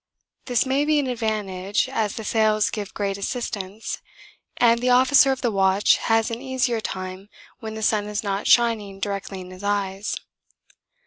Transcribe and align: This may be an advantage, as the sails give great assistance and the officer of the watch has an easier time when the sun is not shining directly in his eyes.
This 0.45 0.65
may 0.65 0.83
be 0.83 0.97
an 0.97 1.05
advantage, 1.05 1.87
as 1.87 2.15
the 2.15 2.23
sails 2.23 2.71
give 2.71 2.91
great 2.91 3.19
assistance 3.19 4.01
and 4.57 4.81
the 4.81 4.89
officer 4.89 5.31
of 5.31 5.41
the 5.41 5.51
watch 5.51 5.97
has 5.97 6.31
an 6.31 6.41
easier 6.41 6.81
time 6.81 7.29
when 7.59 7.75
the 7.75 7.83
sun 7.83 8.07
is 8.07 8.23
not 8.23 8.47
shining 8.47 8.99
directly 8.99 9.41
in 9.41 9.51
his 9.51 9.63
eyes. 9.63 10.15